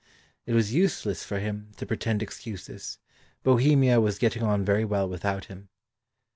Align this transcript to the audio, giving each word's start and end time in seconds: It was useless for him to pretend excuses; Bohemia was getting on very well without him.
It 0.47 0.53
was 0.53 0.73
useless 0.73 1.23
for 1.23 1.37
him 1.37 1.73
to 1.77 1.85
pretend 1.85 2.23
excuses; 2.23 2.97
Bohemia 3.43 4.01
was 4.01 4.17
getting 4.17 4.41
on 4.41 4.65
very 4.65 4.83
well 4.83 5.07
without 5.07 5.45
him. 5.45 5.69